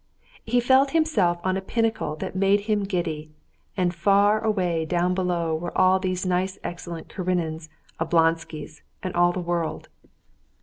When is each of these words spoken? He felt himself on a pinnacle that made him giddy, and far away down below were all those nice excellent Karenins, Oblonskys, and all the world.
He 0.43 0.59
felt 0.59 0.89
himself 0.97 1.37
on 1.43 1.55
a 1.57 1.61
pinnacle 1.61 2.15
that 2.15 2.35
made 2.35 2.61
him 2.61 2.85
giddy, 2.85 3.29
and 3.77 3.93
far 3.93 4.39
away 4.43 4.83
down 4.83 5.13
below 5.13 5.53
were 5.53 5.77
all 5.77 5.99
those 5.99 6.25
nice 6.25 6.57
excellent 6.63 7.07
Karenins, 7.07 7.69
Oblonskys, 7.99 8.81
and 9.03 9.13
all 9.13 9.31
the 9.31 9.39
world. 9.39 9.89